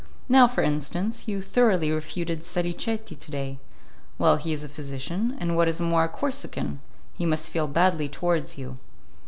[0.27, 3.59] Now, for instance, you thoroughly refuted Salicetti to day.
[4.17, 6.81] Well, he is a physician, and what is more a Corsican;
[7.13, 8.77] he must feel badly towards you."